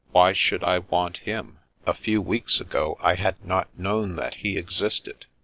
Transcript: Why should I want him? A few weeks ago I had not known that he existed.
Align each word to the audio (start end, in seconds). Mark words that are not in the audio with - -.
Why 0.11 0.33
should 0.33 0.63
I 0.63 0.79
want 0.79 1.17
him? 1.17 1.59
A 1.85 1.93
few 1.93 2.23
weeks 2.23 2.59
ago 2.59 2.97
I 3.01 3.13
had 3.13 3.45
not 3.45 3.67
known 3.77 4.15
that 4.15 4.33
he 4.41 4.57
existed. 4.57 5.27